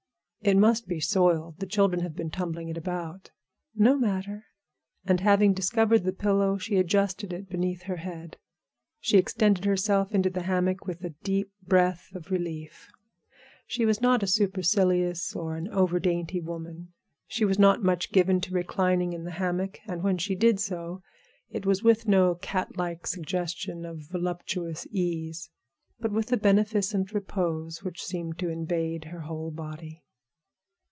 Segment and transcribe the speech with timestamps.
[0.43, 3.29] "It must be soiled; the children have been tumbling it about."
[3.75, 4.45] "No matter."
[5.05, 8.37] And having discovered the pillow, she adjusted it beneath her head.
[8.99, 12.89] She extended herself in the hammock with a deep breath of relief.
[13.67, 16.91] She was not a supercilious or an over dainty woman.
[17.27, 21.03] She was not much given to reclining in the hammock, and when she did so
[21.51, 25.51] it was with no cat like suggestion of voluptuous ease,
[25.99, 30.01] but with a beneficent repose which seemed to invade her whole body.